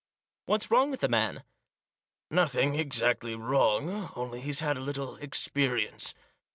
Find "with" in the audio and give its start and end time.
0.89-1.01